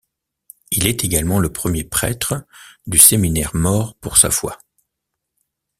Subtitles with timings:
[0.71, 2.43] Il est également le premier prêtre
[2.87, 4.57] du séminaire mort pour sa foi.